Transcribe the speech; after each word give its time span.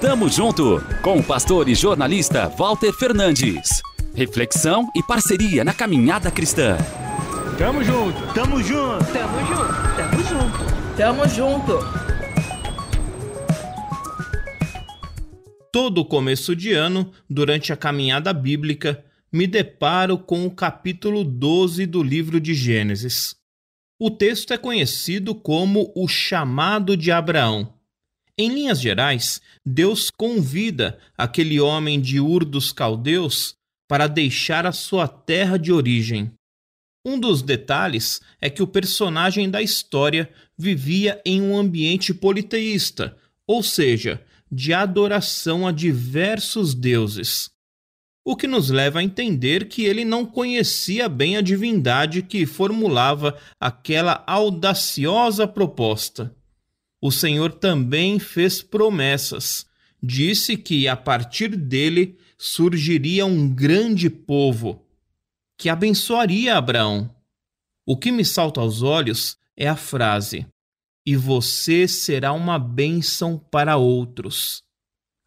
Tamo 0.00 0.28
junto 0.28 0.84
com 1.00 1.18
o 1.18 1.24
pastor 1.24 1.70
e 1.70 1.74
jornalista 1.74 2.48
Walter 2.50 2.92
Fernandes. 2.92 3.80
Reflexão 4.14 4.90
e 4.94 5.02
parceria 5.02 5.64
na 5.64 5.72
caminhada 5.72 6.30
cristã. 6.30 6.76
Tamo 7.56 7.82
junto, 7.82 8.34
tamo 8.34 8.62
junto, 8.62 9.04
tamo 9.10 9.38
junto, 9.46 9.96
tamo 9.96 10.22
junto, 10.22 10.96
tamo 10.98 11.28
junto. 11.28 11.78
Todo 15.72 16.04
começo 16.04 16.54
de 16.54 16.74
ano, 16.74 17.10
durante 17.28 17.72
a 17.72 17.76
caminhada 17.76 18.34
bíblica, 18.34 19.02
me 19.32 19.46
deparo 19.46 20.18
com 20.18 20.44
o 20.44 20.50
capítulo 20.50 21.24
12 21.24 21.86
do 21.86 22.02
livro 22.02 22.38
de 22.38 22.52
Gênesis. 22.52 23.34
O 23.98 24.10
texto 24.10 24.52
é 24.52 24.58
conhecido 24.58 25.34
como 25.34 25.90
o 25.96 26.06
chamado 26.06 26.98
de 26.98 27.10
Abraão. 27.10 27.75
Em 28.38 28.50
linhas 28.50 28.78
gerais, 28.78 29.40
Deus 29.64 30.10
convida 30.10 30.98
aquele 31.16 31.58
homem 31.58 31.98
de 31.98 32.20
Ur 32.20 32.44
dos 32.44 32.70
Caldeus 32.70 33.56
para 33.88 34.06
deixar 34.06 34.66
a 34.66 34.72
sua 34.72 35.08
terra 35.08 35.58
de 35.58 35.72
origem. 35.72 36.30
Um 37.02 37.18
dos 37.18 37.40
detalhes 37.40 38.20
é 38.38 38.50
que 38.50 38.62
o 38.62 38.66
personagem 38.66 39.48
da 39.48 39.62
história 39.62 40.28
vivia 40.58 41.18
em 41.24 41.40
um 41.40 41.56
ambiente 41.56 42.12
politeísta, 42.12 43.16
ou 43.46 43.62
seja, 43.62 44.22
de 44.52 44.74
adoração 44.74 45.66
a 45.66 45.72
diversos 45.72 46.74
deuses. 46.74 47.48
O 48.22 48.36
que 48.36 48.46
nos 48.46 48.68
leva 48.68 48.98
a 48.98 49.02
entender 49.02 49.66
que 49.66 49.82
ele 49.82 50.04
não 50.04 50.26
conhecia 50.26 51.08
bem 51.08 51.38
a 51.38 51.40
divindade 51.40 52.20
que 52.20 52.44
formulava 52.44 53.38
aquela 53.58 54.22
audaciosa 54.26 55.48
proposta 55.48 56.36
o 57.00 57.10
Senhor 57.10 57.52
também 57.52 58.18
fez 58.18 58.62
promessas. 58.62 59.66
Disse 60.02 60.56
que 60.56 60.88
a 60.88 60.96
partir 60.96 61.56
dele 61.56 62.18
surgiria 62.38 63.24
um 63.24 63.48
grande 63.48 64.10
povo 64.10 64.86
que 65.58 65.68
abençoaria 65.68 66.56
Abraão. 66.56 67.14
O 67.86 67.96
que 67.96 68.12
me 68.12 68.24
salta 68.24 68.60
aos 68.60 68.82
olhos 68.82 69.38
é 69.56 69.68
a 69.68 69.76
frase: 69.76 70.46
E 71.04 71.16
você 71.16 71.88
será 71.88 72.32
uma 72.32 72.58
bênção 72.58 73.38
para 73.38 73.76
outros. 73.76 74.62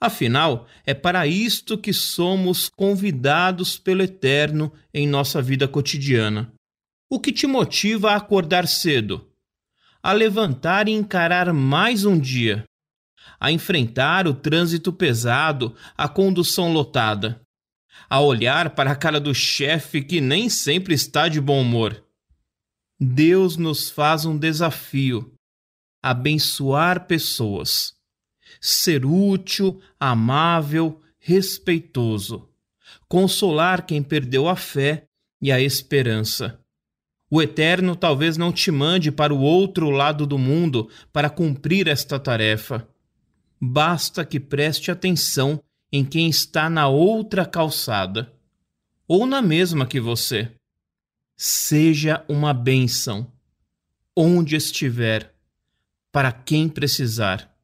Afinal, 0.00 0.66
é 0.84 0.92
para 0.92 1.26
isto 1.26 1.78
que 1.78 1.92
somos 1.92 2.68
convidados 2.68 3.78
pelo 3.78 4.02
Eterno 4.02 4.72
em 4.92 5.06
nossa 5.06 5.40
vida 5.40 5.66
cotidiana. 5.66 6.52
O 7.10 7.18
que 7.18 7.32
te 7.32 7.46
motiva 7.46 8.10
a 8.12 8.16
acordar 8.16 8.66
cedo? 8.66 9.26
A 10.06 10.12
levantar 10.12 10.86
e 10.86 10.92
encarar 10.92 11.52
mais 11.52 12.04
um 12.04 12.16
dia, 12.16 12.64
a 13.40 13.50
enfrentar 13.50 14.28
o 14.28 14.34
trânsito 14.34 14.92
pesado, 14.92 15.74
a 15.96 16.08
condução 16.08 16.72
lotada, 16.72 17.40
a 18.08 18.20
olhar 18.20 18.70
para 18.76 18.92
a 18.92 18.94
cara 18.94 19.18
do 19.18 19.34
chefe 19.34 20.00
que 20.00 20.20
nem 20.20 20.48
sempre 20.48 20.94
está 20.94 21.26
de 21.26 21.40
bom 21.40 21.60
humor. 21.60 22.04
Deus 23.00 23.56
nos 23.56 23.90
faz 23.90 24.24
um 24.24 24.38
desafio: 24.38 25.34
abençoar 26.00 27.08
pessoas, 27.08 27.92
ser 28.60 29.04
útil, 29.04 29.82
amável, 29.98 31.02
respeitoso, 31.18 32.48
consolar 33.08 33.84
quem 33.84 34.04
perdeu 34.04 34.48
a 34.48 34.54
fé 34.54 35.08
e 35.42 35.50
a 35.50 35.60
esperança 35.60 36.64
o 37.30 37.42
Eterno 37.42 37.96
talvez 37.96 38.36
não 38.36 38.52
te 38.52 38.70
mande 38.70 39.10
para 39.10 39.34
o 39.34 39.40
outro 39.40 39.90
lado 39.90 40.26
do 40.26 40.38
mundo 40.38 40.88
para 41.12 41.28
cumprir 41.28 41.88
esta 41.88 42.18
tarefa. 42.18 42.86
Basta 43.60 44.24
que 44.24 44.38
preste 44.38 44.90
atenção 44.90 45.60
em 45.90 46.04
quem 46.04 46.28
está 46.28 46.68
na 46.70 46.88
outra 46.88 47.44
calçada, 47.44 48.32
ou 49.08 49.26
na 49.26 49.40
mesma 49.40 49.86
que 49.86 50.00
você. 50.00 50.52
Seja 51.36 52.24
uma 52.28 52.54
bênção, 52.54 53.30
onde 54.14 54.56
estiver, 54.56 55.34
para 56.12 56.32
quem 56.32 56.68
precisar, 56.68 57.54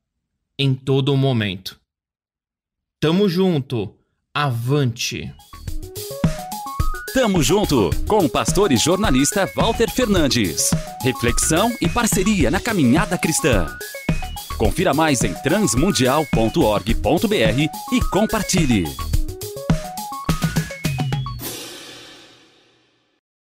em 0.59 0.75
todo 0.75 1.17
momento. 1.17 1.81
Tamo 3.01 3.29
junto, 3.29 3.97
avante! 4.35 5.33
Tamo 7.15 7.43
junto 7.43 7.91
com 8.09 8.25
o 8.25 8.29
pastor 8.29 8.73
e 8.73 8.77
jornalista 8.79 9.47
Walter 9.55 9.91
Fernandes. 9.91 10.71
Reflexão 11.03 11.71
e 11.79 11.87
parceria 11.87 12.51
na 12.51 12.59
caminhada 12.59 13.19
cristã. 13.19 13.67
Confira 14.57 14.95
mais 14.95 15.23
em 15.23 15.35
transmundial.org.br 15.35 17.69
e 17.93 18.01
compartilhe. 18.11 19.12